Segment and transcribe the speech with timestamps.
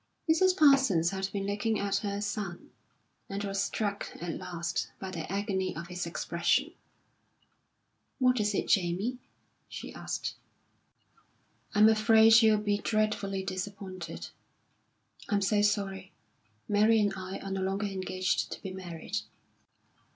[0.27, 0.57] Mrs.
[0.57, 2.71] Parsons had been looking at her son,
[3.29, 6.73] and was struck at last by the agony of his expression.
[8.17, 9.19] "What is it, Jamie?"
[9.69, 10.33] she asked.
[11.75, 14.29] "I'm afraid you'll be dreadfully disappointed.
[15.29, 16.13] I'm so sorry
[16.67, 19.17] Mary and I are no longer engaged to be married."